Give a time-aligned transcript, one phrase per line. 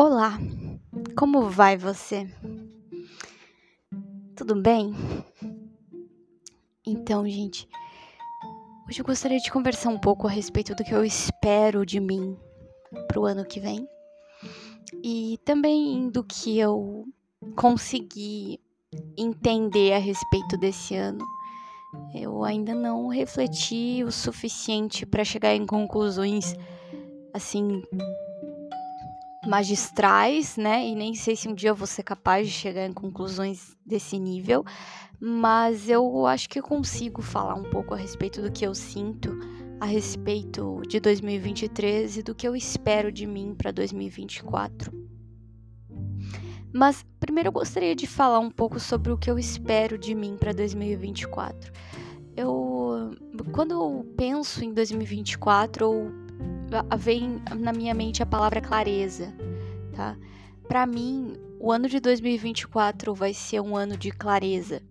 [0.00, 0.38] Olá,
[1.16, 2.30] como vai você?
[4.36, 4.94] Tudo bem?
[6.86, 7.68] Então, gente,
[8.88, 12.36] hoje eu gostaria de conversar um pouco a respeito do que eu espero de mim
[13.08, 13.88] pro ano que vem
[15.02, 17.04] e também do que eu
[17.56, 18.60] consegui
[19.16, 21.26] entender a respeito desse ano.
[22.14, 26.54] Eu ainda não refleti o suficiente para chegar em conclusões
[27.34, 27.82] assim
[29.48, 30.86] magistrais, né?
[30.86, 34.18] E nem sei se um dia eu vou ser capaz de chegar em conclusões desse
[34.18, 34.62] nível,
[35.18, 39.30] mas eu acho que eu consigo falar um pouco a respeito do que eu sinto
[39.80, 44.92] a respeito de 2023 e do que eu espero de mim para 2024.
[46.70, 50.36] Mas primeiro eu gostaria de falar um pouco sobre o que eu espero de mim
[50.38, 51.72] para 2024.
[52.36, 53.12] Eu,
[53.52, 56.27] quando eu penso em 2024, eu
[56.98, 59.32] vem na minha mente a palavra clareza,
[59.94, 60.16] tá?
[60.66, 64.82] Para mim, o ano de 2024 vai ser um ano de clareza.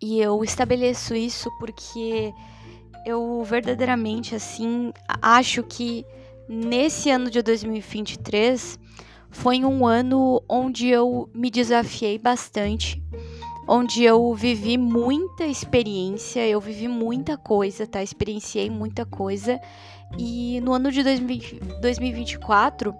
[0.00, 2.32] E eu estabeleço isso porque
[3.04, 6.04] eu verdadeiramente assim acho que
[6.48, 8.78] nesse ano de 2023
[9.30, 13.02] foi um ano onde eu me desafiei bastante,
[13.66, 18.02] onde eu vivi muita experiência, eu vivi muita coisa, tá?
[18.02, 19.60] Experienciei muita coisa
[20.16, 22.94] e no ano de 2024,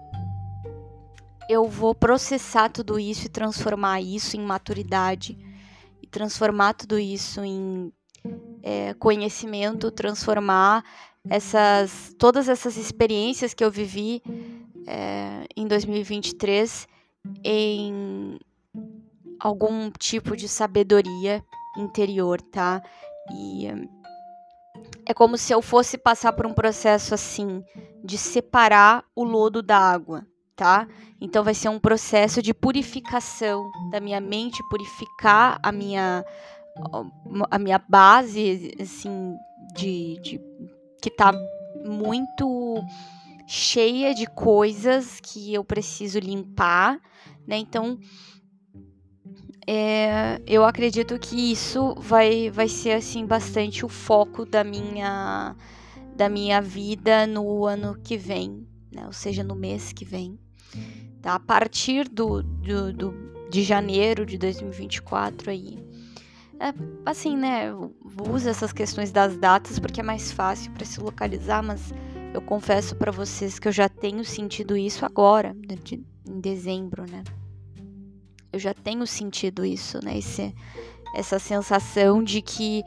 [1.49, 5.37] eu vou processar tudo isso e transformar isso em maturidade,
[6.01, 7.91] e transformar tudo isso em
[8.61, 10.83] é, conhecimento, transformar
[11.27, 14.21] essas todas essas experiências que eu vivi
[14.87, 16.87] é, em 2023
[17.43, 18.39] em
[19.39, 21.43] algum tipo de sabedoria
[21.77, 22.81] interior, tá?
[23.31, 23.67] E
[25.09, 27.63] é como se eu fosse passar por um processo assim
[28.03, 30.23] de separar o lodo da água,
[30.55, 30.87] tá?
[31.19, 36.23] Então vai ser um processo de purificação da minha mente, purificar a minha
[37.49, 39.35] a minha base assim
[39.75, 40.39] de, de
[41.01, 41.33] que tá
[41.83, 42.75] muito
[43.47, 46.99] cheia de coisas que eu preciso limpar,
[47.47, 47.57] né?
[47.57, 47.97] Então
[49.71, 55.55] é, eu acredito que isso vai, vai ser assim bastante o foco da minha
[56.15, 59.05] da minha vida no ano que vem, né?
[59.05, 60.39] ou seja, no mês que vem.
[61.21, 61.35] Tá?
[61.35, 63.13] A partir do, do, do
[63.51, 65.77] de janeiro de 2024 aí.
[66.59, 66.73] É,
[67.05, 67.71] assim, né?
[68.27, 71.93] Usa essas questões das datas porque é mais fácil para se localizar, mas
[72.33, 77.23] eu confesso para vocês que eu já tenho sentido isso agora, de, em dezembro, né?
[78.51, 80.17] Eu já tenho sentido isso, né?
[80.17, 80.53] Esse,
[81.15, 82.83] essa sensação de que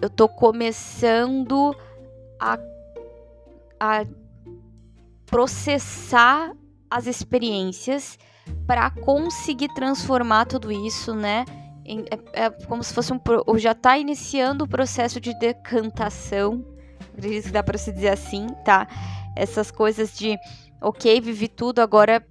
[0.00, 1.74] eu tô começando
[2.38, 2.58] a,
[3.78, 4.04] a
[5.26, 6.52] processar
[6.90, 8.18] as experiências
[8.66, 11.44] para conseguir transformar tudo isso, né?
[12.32, 13.20] É, é, como se fosse um.
[13.46, 16.64] Ou já tá iniciando o processo de decantação.
[17.12, 18.86] Acredito que dá para se dizer assim, tá?
[19.36, 20.36] Essas coisas de,
[20.80, 22.24] ok, vivi tudo, agora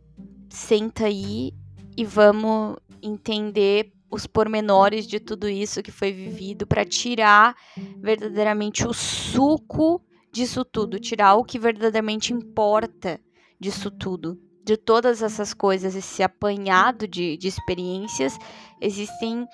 [0.50, 1.54] senta aí
[2.00, 7.54] e vamos entender os pormenores de tudo isso que foi vivido para tirar
[7.98, 10.02] verdadeiramente o suco
[10.32, 13.20] disso tudo, tirar o que verdadeiramente importa
[13.60, 14.40] disso tudo.
[14.64, 18.38] De todas essas coisas, esse apanhado de, de experiências,
[18.80, 19.46] existem.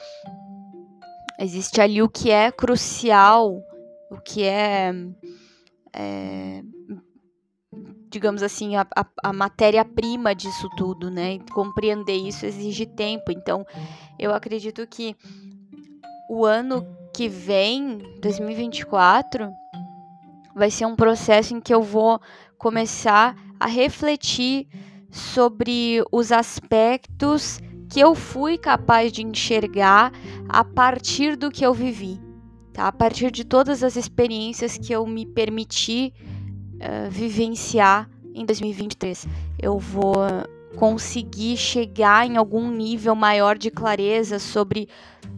[1.40, 3.60] Existe ali o que é crucial,
[4.12, 4.94] o que é,
[5.92, 6.62] é
[8.16, 11.38] digamos assim, a, a, a matéria-prima disso tudo, né?
[11.52, 13.30] Compreender isso exige tempo.
[13.30, 13.66] Então,
[14.18, 15.18] eu acredito que
[16.30, 19.52] o ano que vem, 2024,
[20.56, 22.22] vai ser um processo em que eu vou
[22.58, 24.66] começar a refletir
[25.12, 27.60] sobre os aspectos
[27.90, 30.14] que eu fui capaz de enxergar
[30.48, 32.18] a partir do que eu vivi,
[32.72, 32.88] tá?
[32.88, 36.14] A partir de todas as experiências que eu me permiti
[36.76, 39.28] uh, vivenciar em 2023.
[39.62, 40.16] Eu vou
[40.76, 44.88] conseguir chegar em algum nível maior de clareza sobre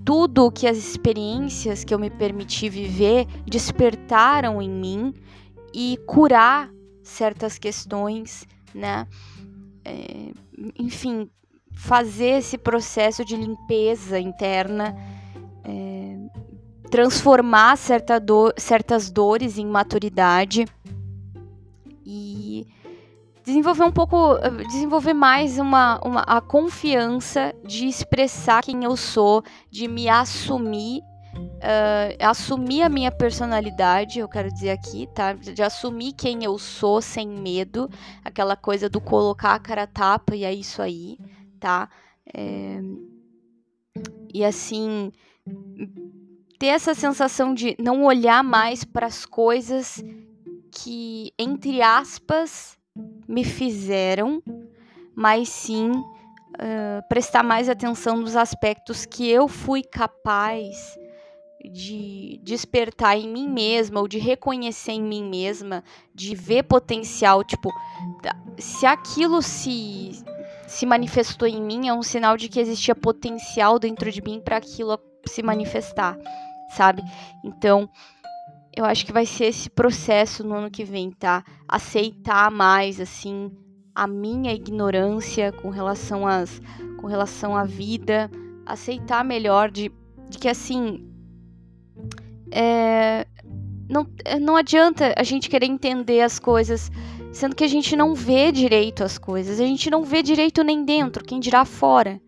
[0.03, 5.13] tudo que as experiências que eu me permiti viver despertaram em mim
[5.73, 6.71] e curar
[7.03, 9.07] certas questões, né?
[9.85, 10.31] É,
[10.77, 11.29] enfim,
[11.71, 14.95] fazer esse processo de limpeza interna,
[15.63, 16.17] é,
[16.89, 20.65] transformar certa do, certas dores em maturidade
[22.09, 22.65] e
[23.43, 24.37] desenvolver um pouco,
[24.69, 31.01] desenvolver mais uma, uma a confiança de expressar quem eu sou, de me assumir,
[31.35, 35.33] uh, assumir a minha personalidade, eu quero dizer aqui, tá?
[35.33, 37.89] De assumir quem eu sou sem medo,
[38.23, 41.17] aquela coisa do colocar a cara tapa e é isso aí,
[41.59, 41.89] tá?
[42.33, 42.79] É...
[44.33, 45.11] E assim,
[46.57, 50.01] ter essa sensação de não olhar mais para as coisas
[50.71, 52.77] que, entre aspas,
[53.27, 54.41] me fizeram,
[55.15, 60.97] mas sim uh, prestar mais atenção nos aspectos que eu fui capaz
[61.71, 65.83] de despertar em mim mesma ou de reconhecer em mim mesma,
[66.13, 67.71] de ver potencial, tipo,
[68.57, 70.23] se aquilo se
[70.67, 74.57] se manifestou em mim é um sinal de que existia potencial dentro de mim para
[74.57, 76.17] aquilo se manifestar,
[76.71, 77.01] sabe?
[77.43, 77.89] Então,
[78.77, 81.43] eu acho que vai ser esse processo no ano que vem, tá?
[81.67, 83.51] Aceitar mais assim
[83.95, 86.61] a minha ignorância com relação às
[87.01, 88.29] com relação à vida,
[88.67, 89.91] aceitar melhor de,
[90.29, 91.09] de que assim
[92.51, 93.25] é,
[93.89, 94.05] não,
[94.39, 96.91] não adianta a gente querer entender as coisas,
[97.31, 100.85] sendo que a gente não vê direito as coisas, a gente não vê direito nem
[100.85, 102.21] dentro, quem dirá fora.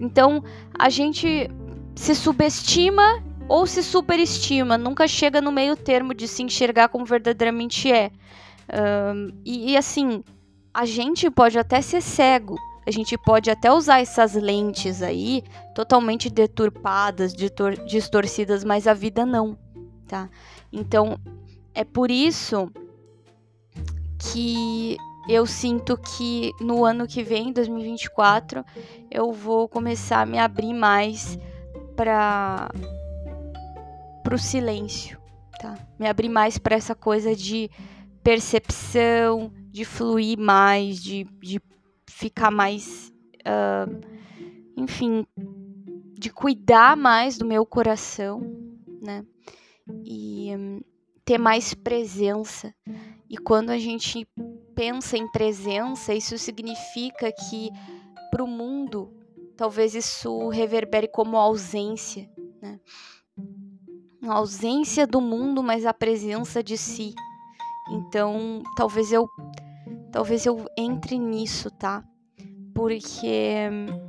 [0.00, 0.40] Então
[0.78, 1.50] a gente
[1.96, 7.90] se subestima ou se superestima, nunca chega no meio termo de se enxergar como verdadeiramente
[7.90, 8.10] é.
[9.14, 10.24] Um, e, e assim,
[10.74, 12.56] a gente pode até ser cego,
[12.86, 15.42] a gente pode até usar essas lentes aí
[15.74, 17.32] totalmente deturpadas,
[17.86, 19.56] distorcidas, mas a vida não
[20.06, 20.30] tá?
[20.72, 21.18] Então,
[21.74, 22.70] é por isso
[24.18, 24.96] que
[25.28, 28.64] eu sinto que no ano que vem, 2024,
[29.10, 31.38] eu vou começar a me abrir mais
[31.96, 32.70] para
[34.34, 35.20] o silêncio,
[35.60, 35.74] tá?
[35.98, 37.70] Me abrir mais para essa coisa de
[38.22, 41.60] percepção, de fluir mais, de, de
[42.08, 44.00] ficar mais, uh,
[44.76, 45.26] enfim,
[46.18, 48.40] de cuidar mais do meu coração,
[49.00, 49.24] né?
[50.04, 50.80] e hum,
[51.24, 52.74] ter mais presença.
[53.28, 54.26] E quando a gente
[54.74, 57.70] pensa em presença, isso significa que
[58.30, 59.12] para o mundo
[59.56, 62.28] talvez isso reverbere como ausência,
[62.60, 62.78] né?
[64.26, 67.14] A ausência do mundo, mas a presença de si.
[67.90, 69.28] Então, talvez eu
[70.10, 72.02] talvez eu entre nisso, tá?
[72.74, 74.06] Porque hum,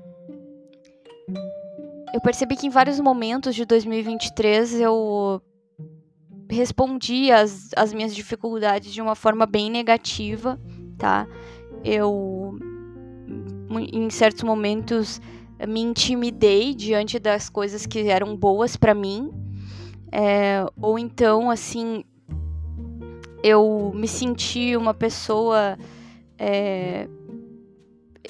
[2.14, 5.42] eu percebi que em vários momentos de 2023 eu
[6.50, 10.60] respondi as, as minhas dificuldades de uma forma bem negativa,
[10.98, 11.28] tá?
[11.84, 12.58] Eu,
[13.94, 15.22] em certos momentos,
[15.68, 19.30] me intimidei diante das coisas que eram boas para mim,
[20.12, 22.04] é, ou então, assim,
[23.44, 25.78] eu me senti uma pessoa.
[26.38, 27.08] É,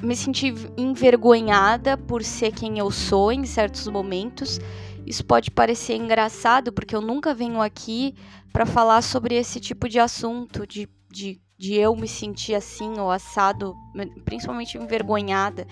[0.01, 4.59] me senti envergonhada por ser quem eu sou em certos momentos
[5.07, 8.13] isso pode parecer engraçado, porque eu nunca venho aqui
[8.51, 13.09] para falar sobre esse tipo de assunto, de, de, de eu me sentir assim ou
[13.09, 13.75] assado,
[14.23, 15.65] principalmente envergonhada.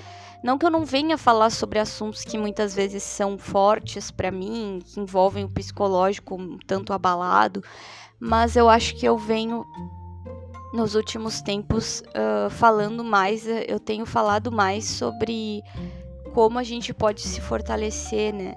[0.43, 4.79] Não que eu não venha falar sobre assuntos que muitas vezes são fortes para mim,
[4.83, 7.63] que envolvem o psicológico um tanto abalado,
[8.19, 9.63] mas eu acho que eu venho
[10.73, 15.61] nos últimos tempos uh, falando mais, eu tenho falado mais sobre
[16.33, 18.55] como a gente pode se fortalecer, né?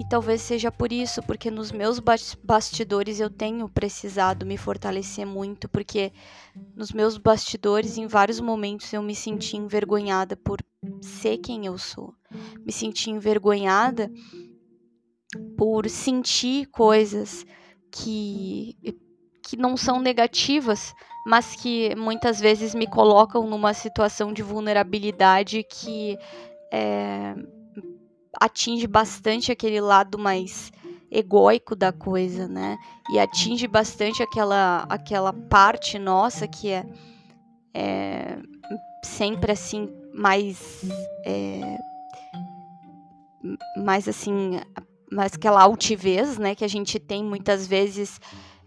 [0.00, 2.00] E talvez seja por isso, porque nos meus
[2.42, 6.10] bastidores eu tenho precisado me fortalecer muito, porque
[6.74, 10.64] nos meus bastidores, em vários momentos, eu me senti envergonhada por
[11.02, 12.14] ser quem eu sou.
[12.64, 14.10] Me senti envergonhada
[15.54, 17.44] por sentir coisas
[17.92, 18.78] que,
[19.42, 20.94] que não são negativas,
[21.26, 26.16] mas que muitas vezes me colocam numa situação de vulnerabilidade que
[26.72, 27.34] é,
[28.38, 30.72] atinge bastante aquele lado mais
[31.10, 32.78] egóico da coisa, né?
[33.12, 36.86] E atinge bastante aquela, aquela parte nossa que é,
[37.74, 38.38] é
[39.04, 40.84] sempre assim mais
[41.24, 41.78] é,
[43.76, 44.60] mais assim
[45.10, 46.54] mais aquela altivez, né?
[46.54, 48.20] Que a gente tem muitas vezes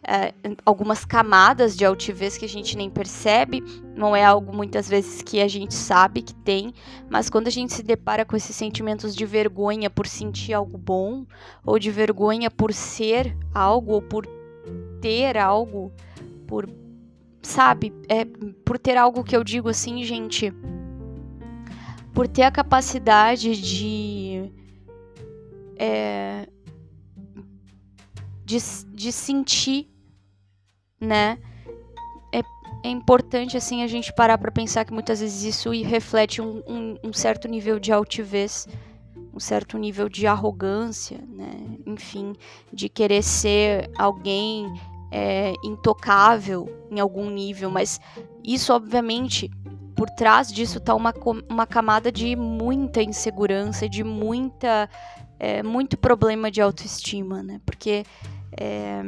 [0.05, 0.33] é,
[0.65, 3.63] algumas camadas de altivez que a gente nem percebe,
[3.95, 6.74] não é algo muitas vezes que a gente sabe que tem,
[7.10, 11.25] mas quando a gente se depara com esses sentimentos de vergonha por sentir algo bom,
[11.65, 14.27] ou de vergonha por ser algo, ou por
[15.01, 15.91] ter algo,
[16.48, 16.69] por.
[17.41, 17.93] Sabe?
[18.07, 18.25] É,
[18.65, 20.53] por ter algo que eu digo assim, gente.
[22.13, 24.51] Por ter a capacidade de.
[25.77, 26.48] É,
[28.45, 28.57] de,
[28.93, 29.92] de sentir
[31.03, 31.38] né?
[32.31, 32.41] É,
[32.83, 36.98] é importante, assim, a gente parar para pensar que muitas vezes isso reflete um, um,
[37.03, 38.67] um certo nível de altivez,
[39.33, 41.77] um certo nível de arrogância, né?
[41.86, 42.33] enfim,
[42.72, 44.72] de querer ser alguém
[45.12, 48.00] é, intocável em algum nível, mas
[48.43, 49.50] isso, obviamente,
[49.95, 51.13] por trás disso está uma,
[51.50, 54.89] uma camada de muita insegurança, de muita,
[55.39, 57.62] é, muito problema de autoestima, né?
[57.65, 58.03] Porque,
[58.60, 59.01] é,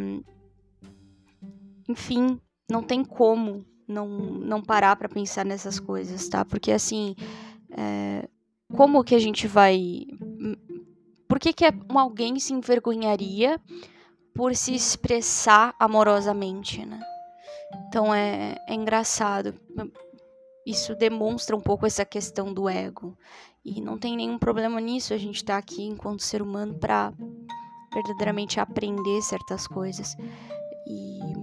[1.87, 2.39] enfim,
[2.69, 6.43] não tem como não, não parar para pensar nessas coisas, tá?
[6.43, 7.15] Porque, assim,
[7.71, 8.27] é,
[8.75, 10.05] como que a gente vai...
[11.27, 13.59] Por que, que alguém se envergonharia
[14.33, 16.99] por se expressar amorosamente, né?
[17.87, 19.53] Então é, é engraçado.
[20.65, 23.17] Isso demonstra um pouco essa questão do ego.
[23.63, 25.13] E não tem nenhum problema nisso.
[25.13, 27.13] A gente tá aqui enquanto ser humano para
[27.93, 30.15] verdadeiramente aprender certas coisas.
[30.87, 31.34] E,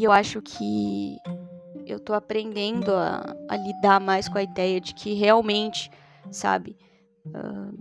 [0.00, 1.18] e eu acho que
[1.86, 5.90] eu tô aprendendo a, a lidar mais com a ideia de que realmente,
[6.30, 6.74] sabe,
[7.26, 7.78] uh,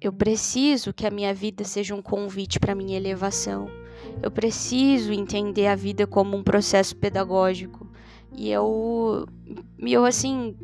[0.00, 3.68] eu preciso que a minha vida seja um convite para minha elevação.
[4.22, 7.90] Eu preciso entender a vida como um processo pedagógico.
[8.32, 9.26] E eu,
[9.80, 10.56] eu assim,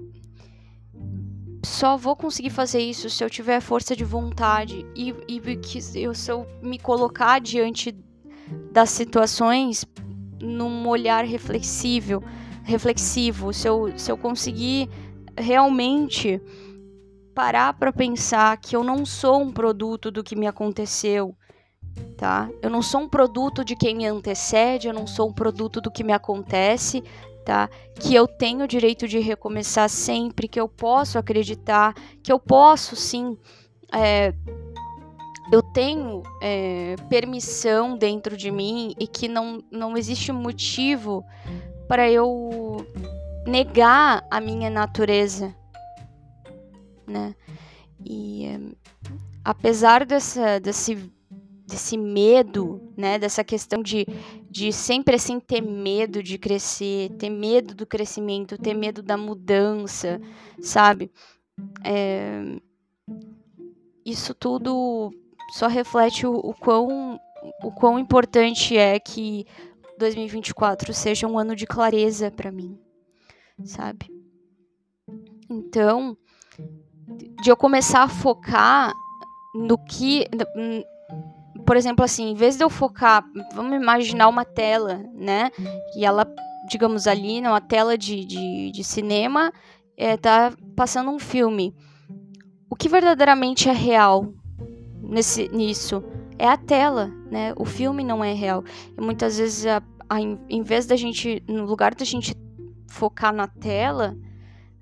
[1.65, 6.15] só vou conseguir fazer isso se eu tiver força de vontade e, e que eu,
[6.15, 7.93] se eu me colocar diante
[8.73, 9.85] das situações
[10.43, 12.23] num olhar reflexível,
[12.65, 14.91] reflexivo, se eu, se eu conseguir
[15.39, 16.41] realmente
[17.35, 21.35] parar para pensar que eu não sou um produto do que me aconteceu,
[22.17, 22.51] tá?
[22.61, 25.91] Eu não sou um produto de quem me antecede, eu não sou um produto do
[25.91, 27.03] que me acontece,
[27.45, 27.69] tá?
[27.99, 32.97] Que eu tenho o direito de recomeçar sempre, que eu posso acreditar, que eu posso
[32.97, 33.37] sim.
[33.95, 34.35] É,
[35.51, 41.25] eu tenho é, permissão dentro de mim e que não, não existe motivo
[41.89, 42.87] para eu
[43.47, 45.55] negar a minha natureza,
[47.07, 47.35] né?
[48.05, 48.75] E
[49.45, 51.11] apesar dessa, desse,
[51.67, 53.19] desse medo, né?
[53.19, 54.07] Dessa questão de,
[54.49, 60.21] de sempre assim ter medo de crescer, ter medo do crescimento, ter medo da mudança,
[60.61, 61.11] sabe?
[61.85, 62.59] É,
[64.05, 65.13] isso tudo
[65.53, 67.21] só reflete o, o, quão,
[67.63, 69.47] o quão importante é que
[69.99, 72.79] 2024 seja um ano de clareza para mim,
[73.63, 74.11] sabe?
[75.51, 76.17] Então,
[77.43, 78.95] de eu começar a focar
[79.55, 80.27] no que.
[81.67, 83.23] Por exemplo, assim, em vez de eu focar,
[83.55, 85.51] vamos imaginar uma tela, né?
[85.95, 86.27] E ela,
[86.67, 89.53] digamos ali, numa tela de, de, de cinema,
[89.99, 91.77] é, tá passando um filme.
[92.71, 94.33] O que verdadeiramente é real
[95.13, 96.03] nesse, nisso?
[96.39, 97.53] É a tela, né?
[97.57, 98.65] O filme não é real.
[98.97, 102.35] E muitas vezes, a, a, em vez da gente, no lugar da gente
[102.89, 104.17] focar na tela,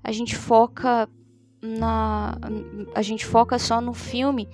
[0.03, 1.07] a gente foca
[1.61, 2.37] na
[2.95, 4.49] a gente foca só no filme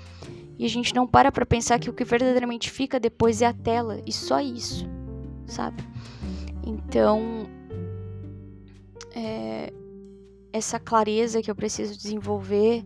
[0.60, 3.54] e a gente não para para pensar que o que verdadeiramente fica depois é a
[3.54, 4.86] tela e só isso,
[5.46, 5.82] sabe?
[6.66, 7.48] Então,
[9.16, 9.72] é,
[10.52, 12.84] essa clareza que eu preciso desenvolver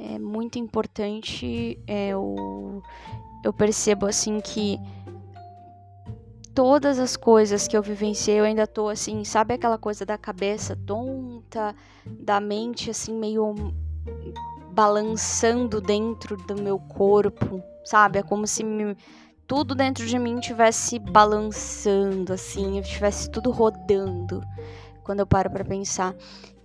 [0.00, 1.78] é muito importante.
[1.86, 2.82] É, eu,
[3.44, 4.78] eu percebo assim que
[6.54, 10.74] todas as coisas que eu vivenciei, eu ainda tô assim, sabe aquela coisa da cabeça
[10.74, 11.74] tonta,
[12.06, 13.54] da mente assim meio
[14.72, 18.18] balançando dentro do meu corpo, sabe?
[18.18, 18.96] É como se me,
[19.46, 24.42] tudo dentro de mim tivesse balançando assim, eu tivesse tudo rodando
[25.04, 26.14] quando eu paro para pensar.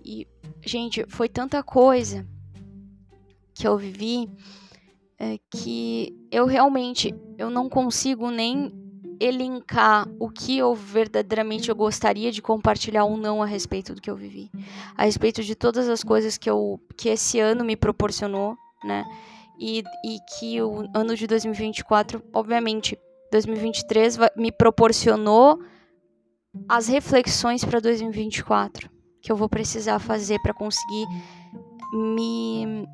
[0.02, 0.26] E
[0.62, 2.26] gente, foi tanta coisa
[3.56, 4.28] que eu vivi
[5.18, 8.70] é, que eu realmente eu não consigo nem
[9.18, 14.10] elencar o que eu verdadeiramente eu gostaria de compartilhar ou não a respeito do que
[14.10, 14.50] eu vivi,
[14.94, 19.04] a respeito de todas as coisas que eu que esse ano me proporcionou, né?
[19.58, 22.98] E, e que o ano de 2024, obviamente,
[23.32, 25.58] 2023 me proporcionou
[26.68, 28.90] as reflexões para 2024
[29.22, 31.06] que eu vou precisar fazer para conseguir
[31.92, 32.86] me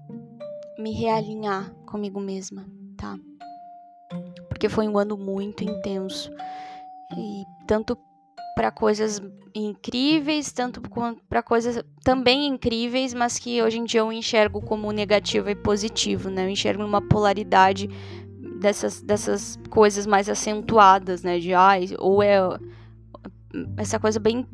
[0.82, 3.16] me realinhar comigo mesma, tá?
[4.62, 6.30] porque foi um ano muito intenso.
[7.16, 7.98] E tanto
[8.54, 9.20] para coisas
[9.52, 10.80] incríveis, tanto
[11.28, 16.30] para coisas também incríveis, mas que hoje em dia eu enxergo como negativo e positivo,
[16.30, 16.44] né?
[16.44, 17.88] Eu enxergo uma polaridade
[18.60, 21.40] dessas, dessas coisas mais acentuadas, né?
[21.40, 22.38] De ai, ou é
[23.76, 24.46] essa coisa bem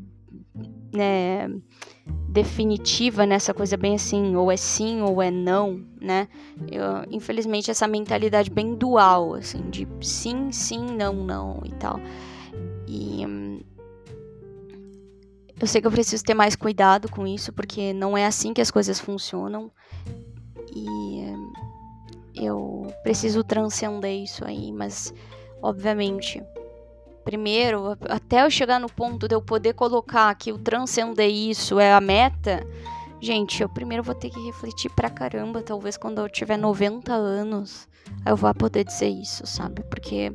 [0.91, 1.51] né,
[2.29, 6.29] definitiva nessa coisa bem assim, ou é sim ou é não, né?
[6.71, 11.99] Eu, infelizmente essa mentalidade bem dual, assim, de sim, sim, não, não e tal.
[12.87, 13.61] E hum,
[15.61, 18.61] eu sei que eu preciso ter mais cuidado com isso, porque não é assim que
[18.61, 19.71] as coisas funcionam.
[20.73, 21.53] E, hum,
[22.35, 25.13] eu preciso transcender isso aí, mas
[25.61, 26.43] obviamente,
[27.29, 31.93] primeiro, até eu chegar no ponto de eu poder colocar que o transcender isso é
[31.93, 32.67] a meta,
[33.21, 37.87] gente, eu primeiro vou ter que refletir pra caramba, talvez quando eu tiver 90 anos,
[38.25, 39.83] eu vá poder dizer isso, sabe?
[39.91, 40.33] Porque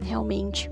[0.00, 0.70] realmente.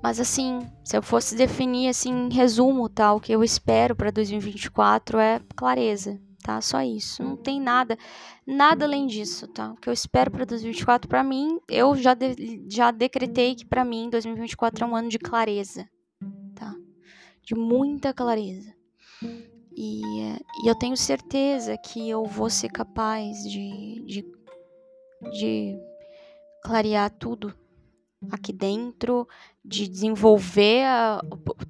[0.00, 4.12] Mas assim, se eu fosse definir assim, em resumo, tá, o que eu espero para
[4.12, 6.60] 2024 é clareza, tá?
[6.60, 7.22] Só isso.
[7.22, 7.96] Não tem nada,
[8.46, 9.72] nada além disso, tá?
[9.72, 13.84] O que eu espero para 2024 para mim, eu já de, já decretei que para
[13.84, 15.88] mim 2024 é um ano de clareza,
[16.54, 16.74] tá?
[17.42, 18.74] De muita clareza.
[19.74, 20.02] E,
[20.64, 24.26] e eu tenho certeza que eu vou ser capaz de, de,
[25.30, 25.78] de
[26.62, 27.54] clarear tudo
[28.30, 29.26] aqui dentro,
[29.64, 31.20] de desenvolver a,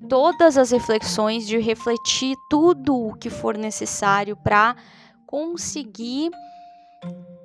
[0.08, 4.76] todas as reflexões, de refletir tudo o que for necessário para
[5.26, 6.30] conseguir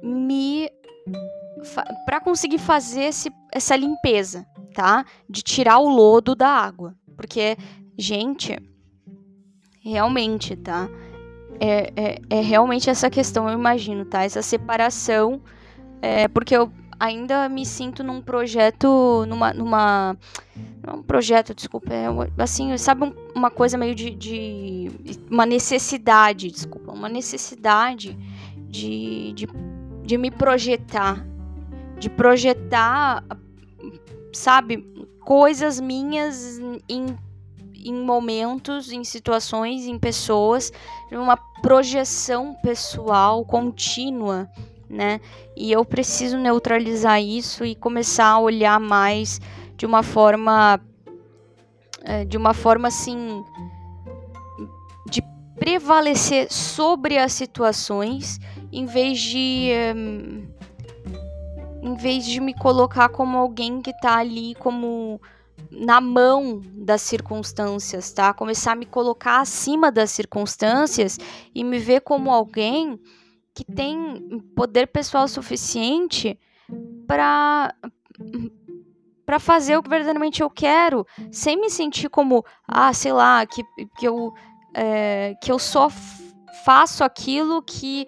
[0.01, 0.69] me
[2.05, 5.05] para conseguir fazer esse, essa limpeza, tá?
[5.27, 7.57] De tirar o lodo da água, porque
[7.97, 8.55] gente,
[9.81, 10.87] realmente, tá?
[11.59, 14.23] É, é, é realmente essa questão, eu imagino, tá?
[14.23, 15.41] Essa separação,
[16.01, 20.17] é, porque eu ainda me sinto num projeto, numa, numa
[20.93, 24.91] um projeto, desculpa, é assim, sabe uma coisa meio de, de,
[25.29, 28.17] uma necessidade, desculpa, uma necessidade
[28.69, 29.47] de, de,
[30.03, 31.25] de me projetar,
[31.99, 33.23] de projetar,
[34.33, 34.87] sabe,
[35.19, 37.17] coisas minhas em,
[37.75, 40.71] em momentos, em situações, em pessoas,
[41.11, 44.49] uma projeção pessoal contínua
[44.89, 45.19] né?
[45.55, 49.39] E eu preciso neutralizar isso e começar a olhar mais
[49.75, 50.79] de uma forma
[52.03, 53.43] é, de uma forma assim
[55.09, 55.21] de
[55.59, 58.39] prevalecer sobre as situações
[58.71, 60.47] em vez de um,
[61.81, 65.21] em vez de me colocar como alguém que tá ali como
[65.71, 68.33] na mão das circunstâncias, tá?
[68.33, 71.19] Começar a me colocar acima das circunstâncias
[71.53, 72.99] e me ver como alguém
[73.57, 76.39] que tem poder pessoal suficiente
[77.07, 77.73] para
[79.25, 83.61] para fazer o que verdadeiramente eu quero, sem me sentir como, ah, sei lá, que,
[83.97, 84.31] que eu
[84.75, 85.89] é, que eu só
[86.63, 88.07] faço aquilo que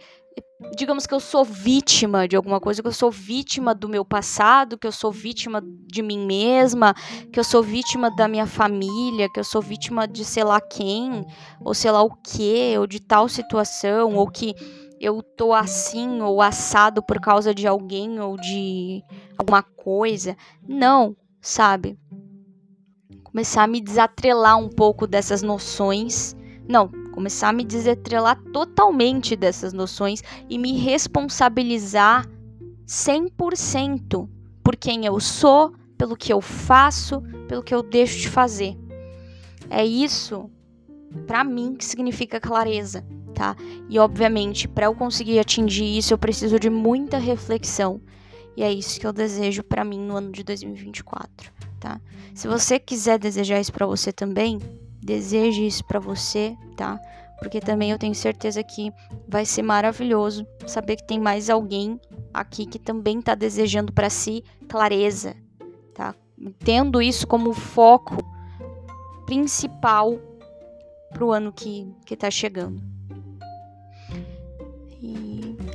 [0.75, 4.77] digamos que eu sou vítima de alguma coisa, que eu sou vítima do meu passado,
[4.77, 6.93] que eu sou vítima de mim mesma,
[7.33, 11.25] que eu sou vítima da minha família, que eu sou vítima de sei lá quem,
[11.59, 14.53] ou sei lá o que, ou de tal situação, ou que
[14.99, 19.01] eu tô assim ou assado por causa de alguém ou de
[19.37, 20.35] alguma coisa.
[20.67, 21.97] Não, sabe?
[23.23, 26.35] Começar a me desatrelar um pouco dessas noções.
[26.67, 32.27] Não, começar a me desatrelar totalmente dessas noções e me responsabilizar
[32.85, 34.27] 100%
[34.63, 38.77] por quem eu sou, pelo que eu faço, pelo que eu deixo de fazer.
[39.69, 40.49] É isso,
[41.25, 43.05] para mim, que significa clareza
[43.39, 43.55] tá?
[43.87, 48.01] E obviamente, para eu conseguir atingir isso, eu preciso de muita reflexão.
[48.57, 51.49] E é isso que eu desejo para mim no ano de 2024,
[51.79, 52.01] tá?
[52.35, 54.59] Se você quiser desejar isso para você também,
[55.01, 56.99] deseje isso para você, tá?
[57.39, 58.91] Porque também eu tenho certeza que
[59.25, 61.97] vai ser maravilhoso saber que tem mais alguém
[62.33, 65.33] aqui que também tá desejando para si clareza,
[65.93, 66.13] tá?
[66.65, 68.17] Tendo isso como foco
[69.25, 70.19] principal
[71.13, 72.98] pro ano que, que tá chegando.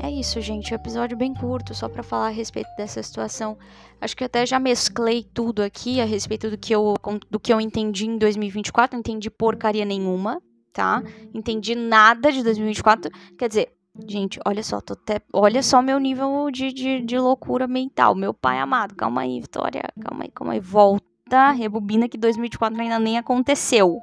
[0.05, 0.71] É isso, gente.
[0.71, 3.57] Um episódio bem curto, só para falar a respeito dessa situação.
[3.99, 6.93] Acho que até já mesclei tudo aqui a respeito do que eu,
[7.31, 8.95] do que eu entendi em 2024.
[8.95, 10.43] Não entendi porcaria nenhuma,
[10.75, 11.03] tá?
[11.33, 13.11] Entendi nada de 2024.
[13.39, 13.73] Quer dizer,
[14.07, 18.15] gente, olha só, tô até, olha só meu nível de, de, de loucura mental.
[18.15, 19.85] Meu pai amado, calma aí, Vitória.
[19.99, 20.61] Calma aí, calma aí.
[20.61, 23.97] Volta, rebobina que 2024 ainda nem aconteceu.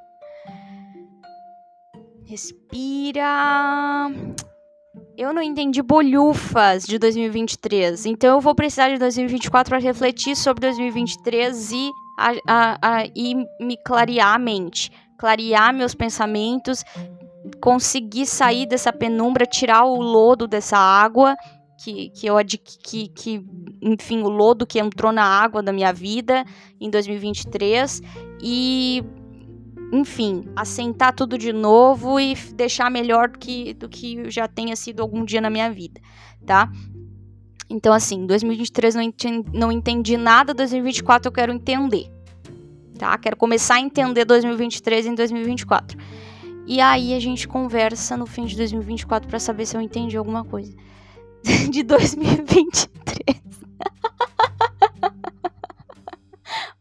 [2.26, 4.10] Respira
[5.17, 8.06] eu não entendi bolhufas de 2023.
[8.06, 13.36] Então eu vou precisar de 2024 para refletir sobre 2023 e, a, a, a, e
[13.60, 16.84] me clarear a mente, clarear meus pensamentos,
[17.62, 21.36] conseguir sair dessa penumbra, tirar o lodo dessa água
[21.84, 22.36] que, que eu
[22.84, 23.45] que, que
[23.82, 26.45] enfim, o lodo que entrou na água da minha vida
[26.80, 28.02] em 2023
[28.41, 29.04] e
[29.91, 35.01] enfim, assentar tudo de novo e deixar melhor do que, do que já tenha sido
[35.01, 35.99] algum dia na minha vida,
[36.45, 36.71] tá?
[37.69, 42.12] Então, assim, 2023 não entendi, não entendi nada, 2024 eu quero entender,
[42.97, 43.17] tá?
[43.17, 45.97] Quero começar a entender 2023 em 2024.
[46.67, 50.43] E aí a gente conversa no fim de 2024 para saber se eu entendi alguma
[50.43, 50.73] coisa.
[51.69, 53.41] de 2023.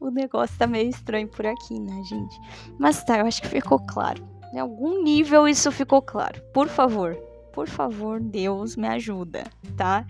[0.00, 2.40] o negócio tá meio estranho por aqui, né, gente?
[2.78, 4.26] Mas tá, eu acho que ficou claro.
[4.52, 6.42] Em algum nível isso ficou claro.
[6.52, 7.14] Por favor,
[7.52, 9.44] por favor, Deus me ajuda,
[9.76, 10.06] tá?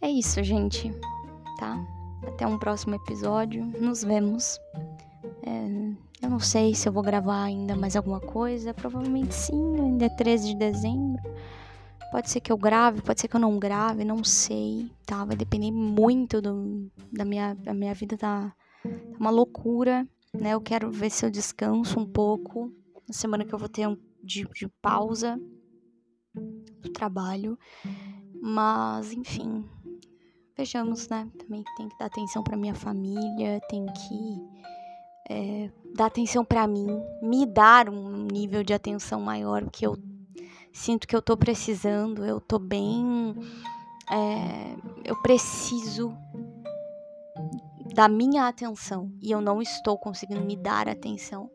[0.00, 0.90] É isso, gente,
[1.58, 1.78] tá?
[2.26, 3.64] Até um próximo episódio.
[3.78, 4.58] Nos vemos.
[5.42, 8.72] É, eu não sei se eu vou gravar ainda mais alguma coisa.
[8.72, 11.22] Provavelmente sim, ainda é 13 de dezembro.
[12.10, 15.24] Pode ser que eu grave, pode ser que eu não grave, não sei, tá?
[15.24, 20.54] Vai depender muito do, da minha, a minha vida tá, tá uma loucura, né?
[20.54, 22.72] Eu quero ver se eu descanso um pouco.
[23.08, 25.40] Na semana que eu vou ter um de, de pausa
[26.34, 27.58] do trabalho.
[28.40, 29.64] Mas, enfim,
[30.56, 31.28] vejamos, né?
[31.38, 34.60] Também tem que dar atenção para minha família, tem que
[35.28, 36.86] é, dar atenção para mim,
[37.22, 39.96] me dar um nível de atenção maior que eu
[40.72, 43.34] sinto que eu tô precisando, eu tô bem.
[44.10, 46.12] É, eu preciso
[47.94, 51.50] da minha atenção e eu não estou conseguindo me dar atenção.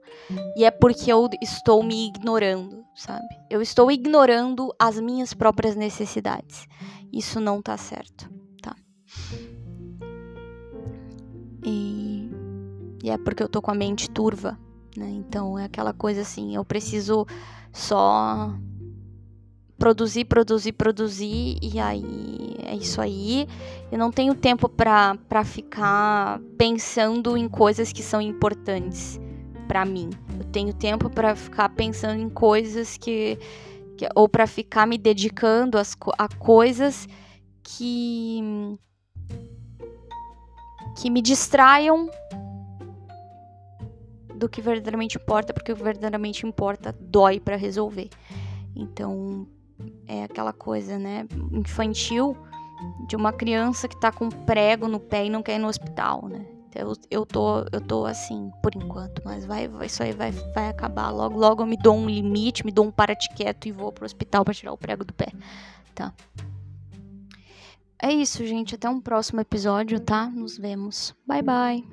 [0.55, 3.27] E é porque eu estou me ignorando, sabe?
[3.49, 6.67] Eu estou ignorando as minhas próprias necessidades.
[7.11, 8.29] Isso não tá certo,
[8.61, 8.75] tá?
[11.65, 12.29] E,
[13.03, 14.59] e é porque eu tô com a mente turva,
[14.95, 15.09] né?
[15.09, 17.25] Então é aquela coisa assim, eu preciso
[17.71, 18.53] só
[19.77, 23.47] produzir, produzir, produzir e aí é isso aí.
[23.91, 29.19] Eu não tenho tempo para ficar pensando em coisas que são importantes
[29.67, 30.09] para mim.
[30.37, 33.37] Eu tenho tempo para ficar pensando em coisas que,
[33.97, 37.07] que ou para ficar me dedicando às, a coisas
[37.63, 38.77] que
[40.97, 42.09] que me distraiam
[44.33, 48.09] do que verdadeiramente importa, porque o que verdadeiramente importa dói para resolver.
[48.75, 49.47] Então,
[50.07, 52.37] é aquela coisa, né, infantil
[53.07, 56.27] de uma criança que tá com prego no pé e não quer ir no hospital,
[56.27, 56.45] né?
[56.75, 60.67] Eu, eu, tô, eu tô assim, por enquanto, mas vai, vai, isso aí vai, vai
[60.67, 61.09] acabar.
[61.09, 64.03] Logo, logo eu me dou um limite, me dou um parate quieto e vou pro
[64.03, 65.31] hospital para tirar o prego do pé,
[65.93, 66.13] tá?
[68.01, 68.75] É isso, gente.
[68.75, 70.29] Até um próximo episódio, tá?
[70.29, 71.15] Nos vemos.
[71.25, 71.83] Bye, bye.